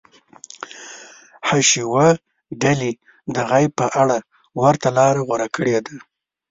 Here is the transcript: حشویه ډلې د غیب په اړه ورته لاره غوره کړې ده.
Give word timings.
حشویه 1.47 2.09
ډلې 2.61 2.91
د 3.35 3.35
غیب 3.49 3.71
په 3.79 3.87
اړه 4.01 4.17
ورته 4.61 4.89
لاره 4.97 5.21
غوره 5.27 5.47
کړې 5.55 5.77
ده. 5.85 5.95